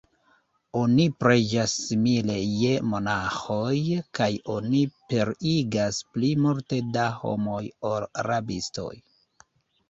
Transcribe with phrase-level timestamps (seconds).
[0.83, 3.81] Oni preĝas simile je monaĥoj
[4.21, 4.81] kaj oni
[5.13, 7.61] pereigas pli multe da homoj,
[7.93, 8.91] ol rabistoj.